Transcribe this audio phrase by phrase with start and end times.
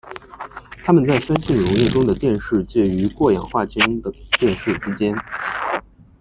[0.83, 5.15] 它们在酸性溶液中的电势介于过氧化氢的电势之间。